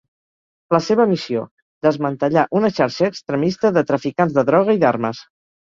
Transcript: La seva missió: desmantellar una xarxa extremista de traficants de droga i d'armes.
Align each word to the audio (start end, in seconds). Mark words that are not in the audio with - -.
La 0.75 0.79
seva 0.85 1.05
missió: 1.11 1.43
desmantellar 1.87 2.47
una 2.61 2.73
xarxa 2.79 3.13
extremista 3.13 3.73
de 3.79 3.87
traficants 3.93 4.37
de 4.39 4.49
droga 4.53 4.81
i 4.81 4.83
d'armes. 4.87 5.25